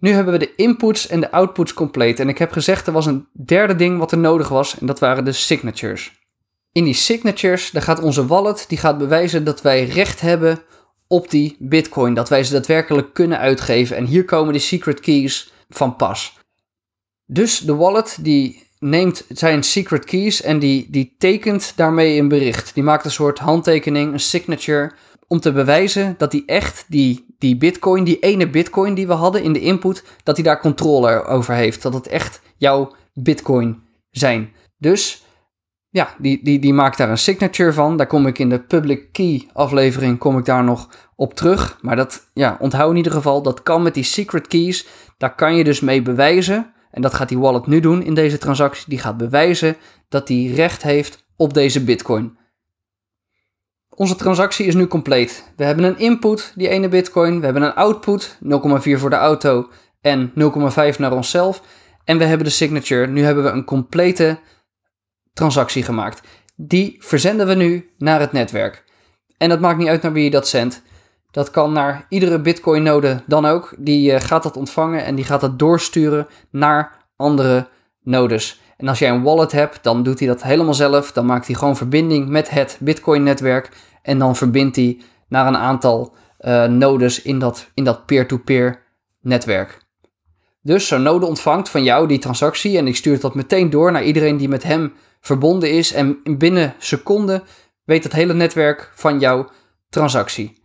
Nu 0.00 0.10
hebben 0.10 0.32
we 0.32 0.38
de 0.38 0.54
inputs 0.54 1.06
en 1.06 1.20
de 1.20 1.30
outputs 1.30 1.74
compleet. 1.74 2.20
En 2.20 2.28
ik 2.28 2.38
heb 2.38 2.52
gezegd, 2.52 2.86
er 2.86 2.92
was 2.92 3.06
een 3.06 3.28
derde 3.32 3.76
ding 3.76 3.98
wat 3.98 4.12
er 4.12 4.18
nodig 4.18 4.48
was. 4.48 4.78
En 4.78 4.86
dat 4.86 4.98
waren 4.98 5.24
de 5.24 5.32
signatures. 5.32 6.12
In 6.72 6.84
die 6.84 6.94
signatures, 6.94 7.70
daar 7.70 7.82
gaat 7.82 8.00
onze 8.00 8.26
wallet, 8.26 8.64
die 8.68 8.78
gaat 8.78 8.98
bewijzen 8.98 9.44
dat 9.44 9.62
wij 9.62 9.84
recht 9.84 10.20
hebben 10.20 10.62
op 11.06 11.30
die 11.30 11.56
bitcoin. 11.58 12.14
Dat 12.14 12.28
wij 12.28 12.44
ze 12.44 12.52
daadwerkelijk 12.52 13.14
kunnen 13.14 13.38
uitgeven. 13.38 13.96
En 13.96 14.04
hier 14.04 14.24
komen 14.24 14.52
de 14.52 14.58
secret 14.58 15.00
keys 15.00 15.52
van 15.68 15.96
pas. 15.96 16.36
Dus 17.26 17.58
de 17.58 17.74
wallet 17.74 18.18
die 18.20 18.66
neemt 18.78 19.24
zijn 19.28 19.62
secret 19.62 20.04
keys 20.04 20.42
en 20.42 20.58
die, 20.58 20.86
die 20.90 21.14
tekent 21.18 21.72
daarmee 21.76 22.18
een 22.18 22.28
bericht. 22.28 22.74
Die 22.74 22.82
maakt 22.82 23.04
een 23.04 23.10
soort 23.10 23.38
handtekening, 23.38 24.12
een 24.12 24.20
signature, 24.20 24.92
om 25.28 25.40
te 25.40 25.52
bewijzen 25.52 26.14
dat 26.18 26.32
hij 26.32 26.42
echt 26.46 26.84
die, 26.88 27.34
die 27.38 27.56
bitcoin, 27.56 28.04
die 28.04 28.18
ene 28.18 28.50
bitcoin 28.50 28.94
die 28.94 29.06
we 29.06 29.12
hadden 29.12 29.42
in 29.42 29.52
de 29.52 29.60
input, 29.60 30.04
dat 30.22 30.36
hij 30.36 30.44
daar 30.44 30.60
controle 30.60 31.24
over 31.24 31.54
heeft. 31.54 31.82
Dat 31.82 31.94
het 31.94 32.06
echt 32.06 32.40
jouw 32.56 32.94
bitcoin 33.12 33.82
zijn. 34.10 34.52
Dus 34.78 35.26
ja, 35.90 36.14
die, 36.18 36.44
die, 36.44 36.58
die 36.58 36.74
maakt 36.74 36.98
daar 36.98 37.10
een 37.10 37.18
signature 37.18 37.72
van. 37.72 37.96
Daar 37.96 38.06
kom 38.06 38.26
ik 38.26 38.38
in 38.38 38.48
de 38.48 38.60
public 38.60 39.12
key 39.12 39.48
aflevering 39.52 40.18
kom 40.18 40.38
ik 40.38 40.44
daar 40.44 40.64
nog 40.64 40.88
op 41.16 41.34
terug. 41.34 41.78
Maar 41.82 41.96
dat, 41.96 42.30
ja, 42.34 42.56
onthoud 42.60 42.90
in 42.90 42.96
ieder 42.96 43.12
geval, 43.12 43.42
dat 43.42 43.62
kan 43.62 43.82
met 43.82 43.94
die 43.94 44.04
secret 44.04 44.46
keys. 44.46 44.86
Daar 45.16 45.34
kan 45.34 45.56
je 45.56 45.64
dus 45.64 45.80
mee 45.80 46.02
bewijzen 46.02 46.72
en 46.90 47.02
dat 47.02 47.14
gaat 47.14 47.28
die 47.28 47.38
wallet 47.38 47.66
nu 47.66 47.80
doen 47.80 48.02
in 48.02 48.14
deze 48.14 48.38
transactie. 48.38 48.84
Die 48.88 48.98
gaat 48.98 49.16
bewijzen 49.16 49.76
dat 50.08 50.28
hij 50.28 50.44
recht 50.54 50.82
heeft 50.82 51.24
op 51.36 51.54
deze 51.54 51.84
bitcoin. 51.84 52.38
Onze 53.98 54.14
transactie 54.14 54.66
is 54.66 54.74
nu 54.74 54.86
compleet. 54.86 55.52
We 55.56 55.64
hebben 55.64 55.84
een 55.84 55.98
input, 55.98 56.52
die 56.54 56.68
ene 56.68 56.88
bitcoin. 56.88 57.38
We 57.38 57.44
hebben 57.44 57.62
een 57.62 57.74
output, 57.74 58.38
0,4 58.44 58.48
voor 58.92 59.10
de 59.10 59.16
auto 59.16 59.68
en 60.00 60.32
0,5 60.92 60.98
naar 60.98 61.12
onszelf. 61.12 61.62
En 62.04 62.18
we 62.18 62.24
hebben 62.24 62.46
de 62.46 62.52
signature. 62.52 63.06
Nu 63.06 63.22
hebben 63.22 63.44
we 63.44 63.50
een 63.50 63.64
complete 63.64 64.38
transactie 65.32 65.82
gemaakt. 65.82 66.20
Die 66.56 66.96
verzenden 66.98 67.46
we 67.46 67.54
nu 67.54 67.90
naar 67.96 68.20
het 68.20 68.32
netwerk. 68.32 68.84
En 69.38 69.48
dat 69.48 69.60
maakt 69.60 69.78
niet 69.78 69.88
uit 69.88 70.02
naar 70.02 70.12
wie 70.12 70.24
je 70.24 70.30
dat 70.30 70.48
zendt. 70.48 70.82
Dat 71.30 71.50
kan 71.50 71.72
naar 71.72 72.06
iedere 72.08 72.40
Bitcoin-node 72.40 73.22
dan 73.26 73.46
ook. 73.46 73.74
Die 73.78 74.12
uh, 74.12 74.20
gaat 74.20 74.42
dat 74.42 74.56
ontvangen 74.56 75.04
en 75.04 75.14
die 75.14 75.24
gaat 75.24 75.40
dat 75.40 75.58
doorsturen 75.58 76.26
naar 76.50 77.06
andere 77.16 77.68
nodes. 78.02 78.60
En 78.76 78.88
als 78.88 78.98
jij 78.98 79.10
een 79.10 79.22
wallet 79.22 79.52
hebt, 79.52 79.82
dan 79.82 80.02
doet 80.02 80.18
hij 80.18 80.28
dat 80.28 80.42
helemaal 80.42 80.74
zelf. 80.74 81.12
Dan 81.12 81.26
maakt 81.26 81.46
hij 81.46 81.54
gewoon 81.54 81.76
verbinding 81.76 82.28
met 82.28 82.50
het 82.50 82.76
Bitcoin-netwerk. 82.80 83.70
En 84.08 84.18
dan 84.18 84.36
verbindt 84.36 84.76
hij 84.76 85.00
naar 85.28 85.46
een 85.46 85.56
aantal 85.56 86.14
uh, 86.40 86.64
nodes 86.64 87.22
in 87.22 87.38
dat, 87.38 87.70
in 87.74 87.84
dat 87.84 88.06
peer-to-peer 88.06 88.82
netwerk. 89.20 89.78
Dus 90.62 90.86
zo'n 90.86 91.02
node 91.02 91.26
ontvangt 91.26 91.68
van 91.68 91.84
jou 91.84 92.08
die 92.08 92.18
transactie 92.18 92.78
en 92.78 92.86
ik 92.86 92.96
stuur 92.96 93.20
dat 93.20 93.34
meteen 93.34 93.70
door 93.70 93.92
naar 93.92 94.04
iedereen 94.04 94.36
die 94.36 94.48
met 94.48 94.62
hem 94.62 94.92
verbonden 95.20 95.70
is. 95.70 95.92
En 95.92 96.18
binnen 96.38 96.74
seconden 96.78 97.42
weet 97.84 98.04
het 98.04 98.12
hele 98.12 98.34
netwerk 98.34 98.90
van 98.94 99.18
jouw 99.18 99.48
transactie 99.88 100.62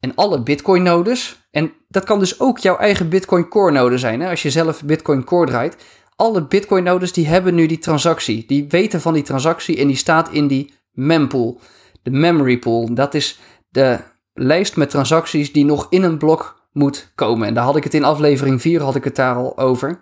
en 0.00 0.14
alle 0.14 0.42
Bitcoin-nodes. 0.42 1.48
En 1.50 1.72
dat 1.88 2.04
kan 2.04 2.18
dus 2.18 2.40
ook 2.40 2.58
jouw 2.58 2.76
eigen 2.76 3.08
Bitcoin 3.08 3.48
Core-node 3.48 3.98
zijn. 3.98 4.20
Hè? 4.20 4.30
Als 4.30 4.42
je 4.42 4.50
zelf 4.50 4.84
Bitcoin 4.84 5.24
Core 5.24 5.46
draait. 5.46 5.76
Alle 6.16 6.46
Bitcoin-nodes 6.46 7.12
die 7.12 7.26
hebben 7.26 7.54
nu 7.54 7.66
die 7.66 7.78
transactie. 7.78 8.46
Die 8.46 8.66
weten 8.68 9.00
van 9.00 9.14
die 9.14 9.22
transactie 9.22 9.78
en 9.78 9.86
die 9.86 9.96
staat 9.96 10.30
in 10.30 10.46
die 10.46 10.74
mempool. 10.92 11.60
De 12.02 12.10
memory 12.10 12.58
pool. 12.58 12.94
Dat 12.94 13.14
is 13.14 13.38
de 13.68 13.98
lijst 14.34 14.76
met 14.76 14.90
transacties 14.90 15.52
die 15.52 15.64
nog 15.64 15.86
in 15.90 16.02
een 16.02 16.18
blok 16.18 16.68
moet 16.72 17.12
komen. 17.14 17.48
En 17.48 17.54
daar 17.54 17.64
had 17.64 17.76
ik 17.76 17.84
het 17.84 17.94
in 17.94 18.04
aflevering 18.04 18.60
4 18.60 18.80
had 18.82 18.94
ik 18.94 19.04
het 19.04 19.16
daar 19.16 19.34
al 19.34 19.58
over. 19.58 20.00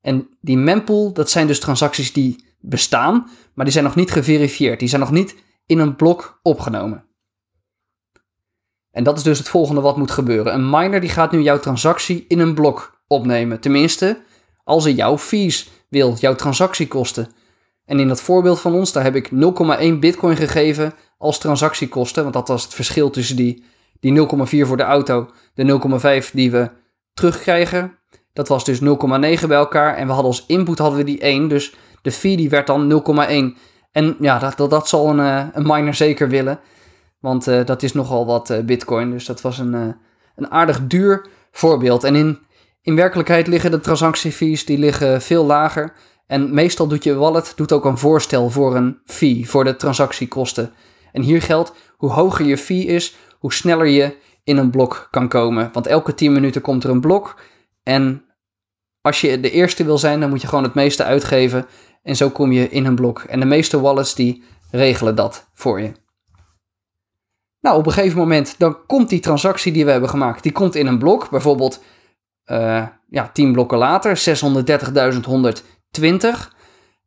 En 0.00 0.28
die 0.40 0.58
mempool, 0.58 1.12
dat 1.12 1.30
zijn 1.30 1.46
dus 1.46 1.60
transacties 1.60 2.12
die 2.12 2.44
bestaan, 2.60 3.28
maar 3.54 3.64
die 3.64 3.72
zijn 3.74 3.84
nog 3.84 3.94
niet 3.94 4.10
geverifieerd. 4.10 4.78
Die 4.78 4.88
zijn 4.88 5.00
nog 5.00 5.10
niet 5.10 5.36
in 5.66 5.78
een 5.78 5.96
blok 5.96 6.40
opgenomen. 6.42 7.04
En 8.90 9.04
dat 9.04 9.16
is 9.16 9.22
dus 9.22 9.38
het 9.38 9.48
volgende 9.48 9.80
wat 9.80 9.96
moet 9.96 10.10
gebeuren. 10.10 10.54
Een 10.54 10.70
miner 10.70 11.00
die 11.00 11.10
gaat 11.10 11.32
nu 11.32 11.42
jouw 11.42 11.58
transactie 11.58 12.24
in 12.28 12.38
een 12.38 12.54
blok 12.54 13.00
opnemen. 13.06 13.60
Tenminste, 13.60 14.22
als 14.64 14.84
hij 14.84 14.92
jouw 14.92 15.18
fees 15.18 15.68
wil, 15.88 16.14
jouw 16.14 16.34
transactiekosten. 16.34 17.28
En 17.86 18.00
in 18.00 18.08
dat 18.08 18.20
voorbeeld 18.20 18.60
van 18.60 18.74
ons, 18.74 18.92
daar 18.92 19.02
heb 19.02 19.14
ik 19.14 19.30
0,1 19.30 19.98
bitcoin 20.00 20.36
gegeven 20.36 20.94
als 21.18 21.38
transactiekosten. 21.38 22.22
Want 22.22 22.34
dat 22.34 22.48
was 22.48 22.62
het 22.64 22.74
verschil 22.74 23.10
tussen 23.10 23.36
die, 23.36 23.64
die 24.00 24.28
0,4 24.28 24.66
voor 24.66 24.76
de 24.76 24.82
auto, 24.82 25.30
de 25.54 25.80
0,5 26.26 26.30
die 26.32 26.50
we 26.50 26.70
terugkrijgen. 27.14 27.98
Dat 28.32 28.48
was 28.48 28.64
dus 28.64 28.80
0,9 28.80 28.84
bij 29.46 29.56
elkaar. 29.56 29.96
En 29.96 30.06
we 30.06 30.12
hadden 30.12 30.30
als 30.30 30.44
input 30.46 30.78
hadden 30.78 30.98
we 30.98 31.04
die 31.04 31.20
1. 31.20 31.48
Dus 31.48 31.74
de 32.02 32.12
fee 32.12 32.36
die 32.36 32.48
werd 32.48 32.66
dan 32.66 33.02
0,1. 33.54 33.58
En 33.92 34.16
ja, 34.20 34.38
dat, 34.38 34.70
dat, 34.70 34.88
zal 34.88 35.08
een, 35.08 35.20
eh, 35.20 35.46
een 35.52 35.66
miner 35.66 35.94
zeker 35.94 36.28
willen. 36.28 36.60
Want 37.20 37.48
uh, 37.48 37.64
dat 37.64 37.82
is 37.82 37.92
nogal 37.92 38.26
wat 38.26 38.50
uh, 38.50 38.58
bitcoin. 38.58 39.10
Dus 39.10 39.26
dat 39.26 39.40
was 39.40 39.58
een, 39.58 39.96
een 40.36 40.50
aardig 40.50 40.86
duur 40.86 41.26
voorbeeld. 41.50 42.04
En 42.04 42.14
in, 42.14 42.38
in 42.82 42.96
werkelijkheid 42.96 43.46
liggen 43.46 43.70
de 43.70 43.80
transactiefees 43.80 44.64
die 44.64 44.78
liggen 44.78 45.22
veel 45.22 45.44
lager. 45.44 45.92
En 46.26 46.54
meestal 46.54 46.86
doet 46.86 47.04
je 47.04 47.14
wallet 47.14 47.52
doet 47.56 47.72
ook 47.72 47.84
een 47.84 47.98
voorstel 47.98 48.50
voor 48.50 48.76
een 48.76 48.98
fee, 49.04 49.48
voor 49.48 49.64
de 49.64 49.76
transactiekosten. 49.76 50.72
En 51.12 51.22
hier 51.22 51.42
geldt, 51.42 51.72
hoe 51.96 52.10
hoger 52.10 52.46
je 52.46 52.58
fee 52.58 52.84
is, 52.84 53.16
hoe 53.38 53.52
sneller 53.52 53.86
je 53.86 54.16
in 54.44 54.56
een 54.56 54.70
blok 54.70 55.08
kan 55.10 55.28
komen. 55.28 55.70
Want 55.72 55.86
elke 55.86 56.14
10 56.14 56.32
minuten 56.32 56.60
komt 56.60 56.84
er 56.84 56.90
een 56.90 57.00
blok. 57.00 57.40
En 57.82 58.24
als 59.00 59.20
je 59.20 59.40
de 59.40 59.50
eerste 59.50 59.84
wil 59.84 59.98
zijn, 59.98 60.20
dan 60.20 60.28
moet 60.28 60.40
je 60.40 60.48
gewoon 60.48 60.64
het 60.64 60.74
meeste 60.74 61.04
uitgeven. 61.04 61.66
En 62.02 62.16
zo 62.16 62.30
kom 62.30 62.52
je 62.52 62.68
in 62.68 62.84
een 62.84 62.94
blok. 62.94 63.20
En 63.20 63.40
de 63.40 63.46
meeste 63.46 63.80
wallets 63.80 64.14
die 64.14 64.42
regelen 64.70 65.14
dat 65.14 65.48
voor 65.54 65.80
je. 65.80 65.92
Nou, 67.60 67.78
op 67.78 67.86
een 67.86 67.92
gegeven 67.92 68.18
moment 68.18 68.54
dan 68.58 68.86
komt 68.86 69.08
die 69.08 69.20
transactie 69.20 69.72
die 69.72 69.84
we 69.84 69.90
hebben 69.90 70.10
gemaakt, 70.10 70.42
die 70.42 70.52
komt 70.52 70.74
in 70.74 70.86
een 70.86 70.98
blok. 70.98 71.30
Bijvoorbeeld 71.30 71.82
uh, 72.46 72.86
ja, 73.08 73.30
10 73.32 73.52
blokken 73.52 73.78
later, 73.78 74.16
630.120. 76.00 76.04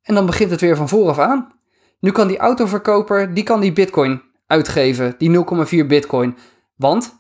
En 0.02 0.16
dan 0.16 0.26
begint 0.26 0.52
het 0.52 0.62
weer 0.62 0.76
van 0.76 0.90
vooraf 0.90 1.20
aan. 1.20 1.60
Nu 2.00 2.12
kan 2.12 2.28
die 2.28 2.38
autoverkoper, 2.38 3.34
die 3.34 3.44
kan 3.44 3.60
die 3.60 3.74
bitcoin 3.74 4.22
uitgeven, 4.48 5.16
die 5.18 5.46
0,4 5.82 5.86
bitcoin. 5.88 6.38
Want, 6.76 7.16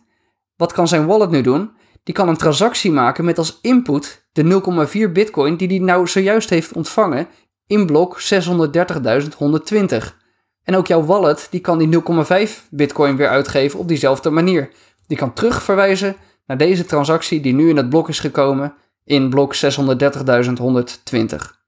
wat 0.55 0.71
kan 0.71 0.87
zijn 0.87 1.05
wallet 1.05 1.29
nu 1.29 1.41
doen? 1.41 1.71
Die 2.03 2.13
kan 2.13 2.29
een 2.29 2.37
transactie 2.37 2.91
maken 2.91 3.25
met 3.25 3.37
als 3.37 3.59
input 3.61 4.27
de 4.31 4.61
0,4 5.07 5.11
bitcoin 5.11 5.57
die 5.57 5.67
hij 5.67 5.79
nou 5.79 6.07
zojuist 6.07 6.49
heeft 6.49 6.73
ontvangen 6.73 7.27
in 7.67 7.85
blok 7.85 8.21
630.120. 8.21 8.27
En 10.63 10.75
ook 10.75 10.87
jouw 10.87 11.03
wallet 11.03 11.47
die 11.49 11.59
kan 11.59 11.77
die 11.77 12.01
0,5 12.47 12.51
bitcoin 12.69 13.15
weer 13.15 13.29
uitgeven 13.29 13.79
op 13.79 13.87
diezelfde 13.87 14.29
manier. 14.29 14.69
Die 15.07 15.17
kan 15.17 15.33
terugverwijzen 15.33 16.15
naar 16.45 16.57
deze 16.57 16.85
transactie 16.85 17.41
die 17.41 17.53
nu 17.53 17.69
in 17.69 17.77
het 17.77 17.89
blok 17.89 18.09
is 18.09 18.19
gekomen 18.19 18.73
in 19.03 19.29
blok 19.29 19.55
630.120. 19.55 21.58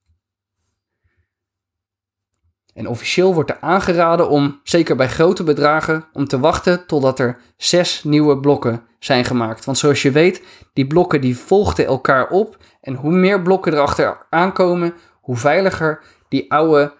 En 2.73 2.87
officieel 2.87 3.33
wordt 3.33 3.49
er 3.49 3.57
aangeraden 3.59 4.29
om, 4.29 4.59
zeker 4.63 4.95
bij 4.95 5.07
grote 5.07 5.43
bedragen, 5.43 6.05
om 6.13 6.27
te 6.27 6.39
wachten 6.39 6.85
totdat 6.85 7.19
er 7.19 7.37
zes 7.57 8.03
nieuwe 8.03 8.39
blokken 8.39 8.83
zijn 8.99 9.25
gemaakt. 9.25 9.65
Want 9.65 9.77
zoals 9.77 10.01
je 10.01 10.11
weet, 10.11 10.43
die 10.73 10.87
blokken 10.87 11.21
die 11.21 11.37
volgden 11.37 11.85
elkaar 11.85 12.29
op. 12.29 12.57
En 12.81 12.93
hoe 12.93 13.11
meer 13.11 13.41
blokken 13.41 13.73
erachter 13.73 14.25
aankomen, 14.29 14.93
hoe 15.21 15.37
veiliger 15.37 16.03
die 16.27 16.51
oude 16.51 16.93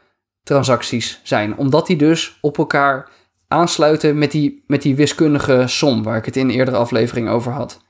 transacties 0.44 1.20
zijn. 1.24 1.58
Omdat 1.58 1.88
die 1.88 1.98
dus 1.98 2.38
op 2.42 2.58
elkaar 2.58 3.10
aansluiten 3.48 4.18
met 4.18 4.32
die, 4.32 4.64
met 4.68 4.82
die 4.82 4.96
wiskundige 4.96 5.64
som 5.68 6.04
waar 6.04 6.18
ik 6.18 6.26
het 6.26 6.36
in 6.36 6.50
een 6.50 6.56
eerdere 6.56 6.78
aflevering 6.78 7.30
over 7.30 7.52
had. 7.52 7.82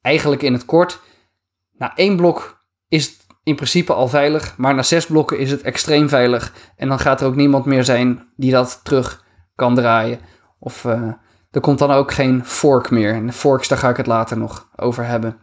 Eigenlijk 0.00 0.42
in 0.42 0.52
het 0.52 0.64
kort, 0.64 1.00
na 1.72 1.96
één 1.96 2.16
blok 2.16 2.64
is 2.88 3.16
in 3.50 3.56
principe 3.56 3.92
al 3.92 4.08
veilig, 4.08 4.54
maar 4.56 4.74
na 4.74 4.82
zes 4.82 5.06
blokken 5.06 5.38
is 5.38 5.50
het 5.50 5.62
extreem 5.62 6.08
veilig. 6.08 6.52
En 6.76 6.88
dan 6.88 6.98
gaat 6.98 7.20
er 7.20 7.26
ook 7.26 7.34
niemand 7.34 7.64
meer 7.64 7.84
zijn 7.84 8.28
die 8.36 8.50
dat 8.50 8.80
terug 8.82 9.24
kan 9.54 9.74
draaien. 9.74 10.18
Of 10.58 10.84
uh, 10.84 10.92
er 11.50 11.60
komt 11.60 11.78
dan 11.78 11.90
ook 11.90 12.12
geen 12.12 12.44
fork 12.44 12.90
meer. 12.90 13.14
En 13.14 13.32
forks, 13.32 13.68
daar 13.68 13.78
ga 13.78 13.88
ik 13.88 13.96
het 13.96 14.06
later 14.06 14.38
nog 14.38 14.68
over 14.76 15.04
hebben. 15.04 15.36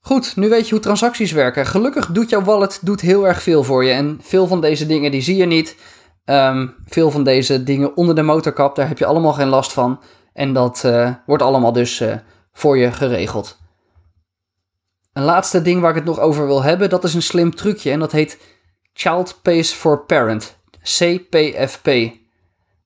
Goed, 0.00 0.36
nu 0.36 0.48
weet 0.48 0.64
je 0.64 0.74
hoe 0.74 0.82
transacties 0.82 1.32
werken. 1.32 1.66
Gelukkig 1.66 2.06
doet 2.06 2.30
jouw 2.30 2.42
wallet 2.42 2.78
doet 2.82 3.00
heel 3.00 3.26
erg 3.26 3.42
veel 3.42 3.64
voor 3.64 3.84
je. 3.84 3.90
En 3.90 4.18
veel 4.22 4.46
van 4.46 4.60
deze 4.60 4.86
dingen 4.86 5.10
die 5.10 5.22
zie 5.22 5.36
je 5.36 5.46
niet. 5.46 5.76
Um, 6.24 6.74
veel 6.84 7.10
van 7.10 7.24
deze 7.24 7.62
dingen 7.62 7.96
onder 7.96 8.14
de 8.14 8.22
motorkap, 8.22 8.76
daar 8.76 8.88
heb 8.88 8.98
je 8.98 9.06
allemaal 9.06 9.32
geen 9.32 9.48
last 9.48 9.72
van. 9.72 10.00
En 10.32 10.52
dat 10.52 10.82
uh, 10.86 11.10
wordt 11.26 11.42
allemaal 11.42 11.72
dus 11.72 12.00
uh, 12.00 12.14
voor 12.52 12.78
je 12.78 12.92
geregeld. 12.92 13.61
Een 15.12 15.22
laatste 15.22 15.62
ding 15.62 15.80
waar 15.80 15.90
ik 15.90 15.96
het 15.96 16.04
nog 16.04 16.20
over 16.20 16.46
wil 16.46 16.62
hebben, 16.62 16.90
dat 16.90 17.04
is 17.04 17.14
een 17.14 17.22
slim 17.22 17.54
trucje. 17.54 17.90
En 17.90 17.98
dat 17.98 18.12
heet 18.12 18.38
Child 18.92 19.38
Pays 19.42 19.72
for 19.72 20.04
Parent. 20.04 20.60
CPFP. 20.82 21.88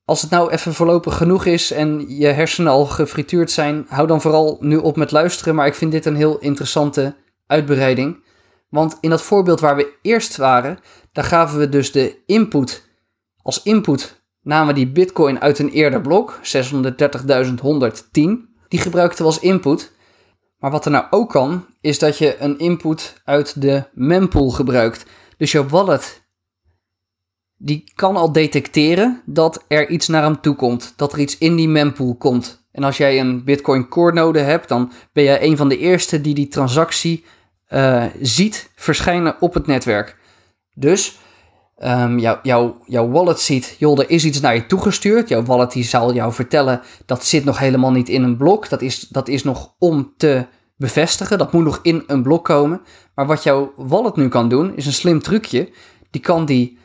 Als 0.05 0.21
het 0.21 0.31
nou 0.31 0.51
even 0.51 0.73
voorlopig 0.73 1.17
genoeg 1.17 1.45
is 1.45 1.71
en 1.71 2.17
je 2.17 2.27
hersenen 2.27 2.71
al 2.71 2.85
gefrituurd 2.85 3.51
zijn, 3.51 3.85
hou 3.87 4.07
dan 4.07 4.21
vooral 4.21 4.57
nu 4.59 4.77
op 4.77 4.95
met 4.95 5.11
luisteren. 5.11 5.55
Maar 5.55 5.67
ik 5.67 5.75
vind 5.75 5.91
dit 5.91 6.05
een 6.05 6.15
heel 6.15 6.37
interessante 6.39 7.15
uitbreiding. 7.47 8.23
Want 8.69 8.97
in 9.01 9.09
dat 9.09 9.21
voorbeeld 9.21 9.59
waar 9.59 9.75
we 9.75 9.93
eerst 10.01 10.37
waren, 10.37 10.79
daar 11.11 11.23
gaven 11.23 11.59
we 11.59 11.69
dus 11.69 11.91
de 11.91 12.17
input. 12.25 12.89
Als 13.41 13.63
input 13.63 14.21
namen 14.41 14.75
die 14.75 14.87
bitcoin 14.87 15.39
uit 15.41 15.59
een 15.59 15.69
eerder 15.69 16.01
blok, 16.01 16.39
630.110. 16.41 16.41
Die 18.67 18.79
gebruikten 18.79 19.17
we 19.17 19.31
als 19.31 19.39
input. 19.39 19.95
Maar 20.57 20.71
wat 20.71 20.85
er 20.85 20.91
nou 20.91 21.05
ook 21.09 21.29
kan, 21.29 21.65
is 21.81 21.99
dat 21.99 22.17
je 22.17 22.39
een 22.39 22.59
input 22.59 23.21
uit 23.23 23.61
de 23.61 23.83
mempool 23.93 24.49
gebruikt. 24.49 25.05
Dus 25.37 25.51
je 25.51 25.67
wallet 25.67 26.25
die 27.57 27.91
kan 27.95 28.15
al 28.15 28.31
detecteren 28.31 29.21
dat 29.25 29.63
er 29.67 29.89
iets 29.89 30.07
naar 30.07 30.23
hem 30.23 30.41
toe 30.41 30.55
komt. 30.55 30.93
Dat 30.95 31.13
er 31.13 31.19
iets 31.19 31.37
in 31.37 31.55
die 31.55 31.67
mempool 31.67 32.15
komt. 32.15 32.65
En 32.71 32.83
als 32.83 32.97
jij 32.97 33.19
een 33.19 33.43
Bitcoin 33.43 33.87
Core 33.87 34.13
node 34.13 34.39
hebt, 34.39 34.67
dan 34.67 34.91
ben 35.13 35.23
jij 35.23 35.43
een 35.43 35.57
van 35.57 35.69
de 35.69 35.77
eerste 35.77 36.21
die 36.21 36.33
die 36.33 36.47
transactie 36.47 37.25
uh, 37.69 38.05
ziet 38.21 38.69
verschijnen 38.75 39.35
op 39.39 39.53
het 39.53 39.67
netwerk. 39.67 40.17
Dus 40.73 41.17
um, 41.77 42.19
jou, 42.19 42.37
jou, 42.43 42.73
jouw 42.85 43.09
wallet 43.09 43.39
ziet, 43.39 43.75
joh, 43.79 43.99
er 43.99 44.09
is 44.09 44.25
iets 44.25 44.39
naar 44.39 44.55
je 44.55 44.65
toegestuurd. 44.65 45.29
Jouw 45.29 45.43
wallet 45.43 45.71
die 45.71 45.83
zal 45.83 46.13
jou 46.13 46.33
vertellen, 46.33 46.81
dat 47.05 47.25
zit 47.25 47.45
nog 47.45 47.59
helemaal 47.59 47.91
niet 47.91 48.09
in 48.09 48.23
een 48.23 48.37
blok. 48.37 48.69
Dat 48.69 48.81
is, 48.81 48.99
dat 48.99 49.27
is 49.27 49.43
nog 49.43 49.75
om 49.79 50.13
te 50.17 50.45
bevestigen. 50.75 51.37
Dat 51.37 51.51
moet 51.51 51.63
nog 51.63 51.79
in 51.81 52.03
een 52.07 52.23
blok 52.23 52.45
komen. 52.45 52.81
Maar 53.15 53.25
wat 53.25 53.43
jouw 53.43 53.73
wallet 53.75 54.15
nu 54.15 54.27
kan 54.27 54.49
doen, 54.49 54.75
is 54.75 54.85
een 54.85 54.93
slim 54.93 55.21
trucje. 55.21 55.71
Die 56.09 56.21
kan 56.21 56.45
die 56.45 56.77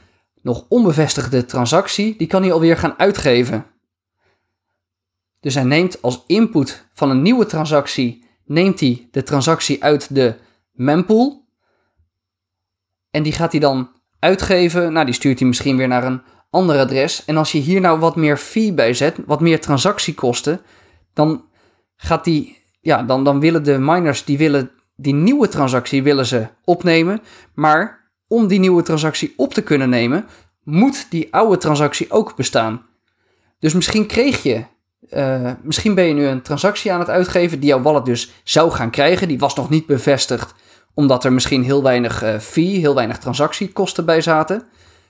nog 0.42 0.64
onbevestigde 0.68 1.44
transactie, 1.44 2.16
die 2.16 2.26
kan 2.26 2.42
hij 2.42 2.52
alweer 2.52 2.76
gaan 2.76 2.98
uitgeven. 2.98 3.66
Dus 5.40 5.54
hij 5.54 5.64
neemt 5.64 6.02
als 6.02 6.24
input 6.26 6.86
van 6.92 7.10
een 7.10 7.22
nieuwe 7.22 7.46
transactie, 7.46 8.24
neemt 8.44 8.80
hij 8.80 9.08
de 9.10 9.22
transactie 9.22 9.82
uit 9.82 10.14
de 10.14 10.34
mempool. 10.72 11.44
En 13.10 13.22
die 13.22 13.32
gaat 13.32 13.52
hij 13.52 13.60
dan 13.60 13.90
uitgeven. 14.22 14.92
Nou, 14.92 15.04
die 15.04 15.14
stuurt 15.14 15.38
hij 15.38 15.48
misschien 15.48 15.76
weer 15.76 15.88
naar 15.88 16.04
een 16.04 16.22
ander 16.50 16.78
adres. 16.78 17.24
En 17.24 17.36
als 17.36 17.52
je 17.52 17.58
hier 17.58 17.80
nou 17.80 17.98
wat 17.98 18.16
meer 18.16 18.36
fee 18.36 18.72
bij 18.72 18.94
zet, 18.94 19.16
wat 19.26 19.40
meer 19.40 19.60
transactiekosten, 19.60 20.60
dan 21.12 21.44
gaat 21.96 22.24
die, 22.24 22.58
ja, 22.80 23.02
dan, 23.02 23.24
dan 23.24 23.40
willen 23.40 23.64
de 23.64 23.78
miners, 23.78 24.24
die 24.24 24.38
willen 24.38 24.70
die 24.96 25.14
nieuwe 25.14 25.48
transactie 25.48 26.02
willen 26.02 26.26
ze 26.26 26.46
opnemen. 26.64 27.20
Maar 27.54 28.10
om 28.26 28.46
die 28.46 28.58
nieuwe 28.58 28.82
transactie 28.82 29.32
op 29.36 29.54
te 29.54 29.62
kunnen 29.62 29.88
nemen, 29.88 30.26
moet 30.64 31.06
die 31.10 31.34
oude 31.34 31.56
transactie 31.56 32.10
ook 32.10 32.36
bestaan. 32.36 32.82
Dus 33.58 33.74
misschien 33.74 34.06
kreeg 34.06 34.42
je, 34.42 34.64
uh, 35.10 35.50
misschien 35.62 35.94
ben 35.94 36.04
je 36.04 36.14
nu 36.14 36.26
een 36.26 36.42
transactie 36.42 36.92
aan 36.92 36.98
het 36.98 37.08
uitgeven 37.08 37.60
die 37.60 37.68
jouw 37.68 37.82
wallet 37.82 38.04
dus 38.04 38.30
zou 38.44 38.70
gaan 38.70 38.90
krijgen. 38.90 39.28
Die 39.28 39.38
was 39.38 39.54
nog 39.54 39.70
niet 39.70 39.86
bevestigd, 39.86 40.54
omdat 40.94 41.24
er 41.24 41.32
misschien 41.32 41.62
heel 41.62 41.82
weinig 41.82 42.22
uh, 42.22 42.38
fee, 42.38 42.78
heel 42.78 42.94
weinig 42.94 43.18
transactiekosten 43.18 44.04
bij 44.04 44.20
zaten. 44.20 44.62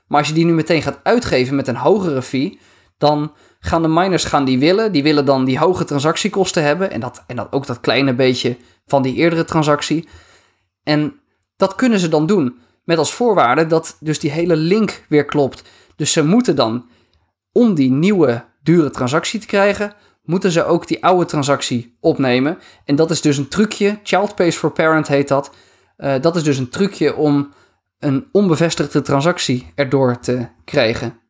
Maar 0.07 0.19
als 0.19 0.29
je 0.29 0.35
die 0.35 0.45
nu 0.45 0.53
meteen 0.53 0.83
gaat 0.83 1.01
uitgeven 1.03 1.57
met 1.57 1.69
een 1.69 1.77
hogere 1.77 2.23
fee, 2.23 2.59
dan 2.99 3.33
gaan 3.59 3.83
de 3.83 3.89
miners 3.89 4.25
gaan 4.25 4.45
die 4.45 4.59
willen. 4.59 4.93
Die 4.93 5.03
willen 5.03 5.25
dan 5.25 5.45
die 5.45 5.59
hoge 5.59 5.85
transactiekosten 5.85 6.63
hebben 6.63 6.91
en, 6.91 7.01
dat, 7.01 7.25
en 7.27 7.37
dat 7.37 7.53
ook 7.53 7.67
dat 7.67 7.81
kleine 7.81 8.15
beetje 8.15 8.57
van 8.87 9.03
die 9.03 9.15
eerdere 9.15 9.45
transactie. 9.45 10.09
En 10.83 11.21
dat 11.57 11.75
kunnen 11.75 11.99
ze 11.99 12.09
dan 12.09 12.27
doen. 12.27 12.59
Met 12.85 12.99
als 12.99 13.13
voorwaarde 13.13 13.67
dat 13.67 13.97
dus 14.01 14.19
die 14.19 14.31
hele 14.31 14.57
link 14.57 15.05
weer 15.09 15.25
klopt. 15.25 15.63
Dus 15.97 16.13
ze 16.13 16.25
moeten 16.25 16.57
dan, 16.57 16.87
om 17.53 17.75
die 17.75 17.91
nieuwe 17.91 18.45
dure 18.63 18.91
transactie 18.91 19.41
te 19.41 19.47
krijgen, 19.47 19.95
moeten 20.23 20.51
ze 20.51 20.65
ook 20.65 20.87
die 20.87 21.05
oude 21.05 21.25
transactie 21.25 21.97
opnemen. 22.01 22.59
En 22.85 22.97
dat 22.97 23.11
is 23.11 23.21
dus 23.21 23.37
een 23.37 23.49
trucje, 23.49 23.99
Child 24.03 24.35
Pays 24.35 24.57
for 24.57 24.73
Parent 24.73 25.09
heet 25.09 25.29
dat. 25.29 25.51
Uh, 26.03 26.15
dat 26.21 26.37
is 26.37 26.43
dus 26.43 26.59
een 26.59 26.69
trucje 26.69 27.17
om 27.17 27.53
een 27.99 28.29
onbevestigde 28.33 29.03
transactie 29.03 29.73
erdoor 29.75 30.19
te 30.19 30.47
krijgen. 30.65 31.21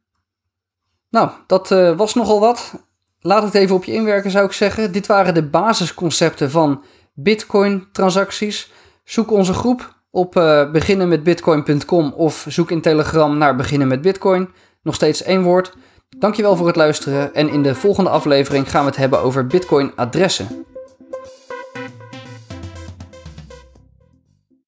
Nou, 1.10 1.30
dat 1.46 1.70
uh, 1.70 1.96
was 1.96 2.14
nogal 2.14 2.40
wat. 2.40 2.72
Laat 3.20 3.42
het 3.42 3.54
even 3.54 3.76
op 3.76 3.84
je 3.84 3.92
inwerken, 3.92 4.30
zou 4.30 4.44
ik 4.44 4.52
zeggen. 4.52 4.92
Dit 4.92 5.06
waren 5.06 5.34
de 5.34 5.42
basisconcepten 5.42 6.50
van 6.50 6.84
Bitcoin-transacties. 7.14 8.72
Zoek 9.04 9.30
onze 9.30 9.52
groep 9.52 9.96
op 10.10 10.36
uh, 10.36 10.70
beginnenmetbitcoin.com 10.70 12.12
of 12.12 12.46
zoek 12.48 12.70
in 12.70 12.80
Telegram 12.80 13.38
naar 13.38 13.56
beginnen 13.56 13.88
met 13.88 14.02
Bitcoin. 14.02 14.48
Nog 14.82 14.94
steeds 14.94 15.22
één 15.22 15.42
woord. 15.42 15.72
Dankjewel 16.18 16.56
voor 16.56 16.66
het 16.66 16.76
luisteren 16.76 17.34
en 17.34 17.48
in 17.48 17.62
de 17.62 17.74
volgende 17.74 18.10
aflevering 18.10 18.70
gaan 18.70 18.82
we 18.82 18.88
het 18.88 18.98
hebben 18.98 19.20
over 19.20 19.46
Bitcoin 19.46 19.92
adressen. 19.96 20.66